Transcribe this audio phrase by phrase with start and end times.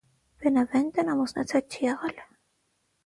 [0.43, 2.25] Բենավենտեն ամուսնացած չի եղել։